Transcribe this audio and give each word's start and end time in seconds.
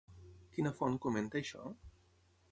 Quina 0.55 0.71
font 0.79 0.97
comenta 1.03 1.39
això? 1.41 1.61